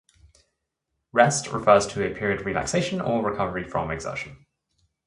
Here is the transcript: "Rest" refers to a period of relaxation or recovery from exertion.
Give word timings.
"Rest" 1.11 1.51
refers 1.53 1.85
to 1.85 2.03
a 2.03 2.15
period 2.15 2.39
of 2.39 2.47
relaxation 2.47 2.99
or 2.99 3.23
recovery 3.23 3.63
from 3.69 3.91
exertion. 3.91 4.47